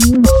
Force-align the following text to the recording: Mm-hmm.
Mm-hmm. 0.00 0.37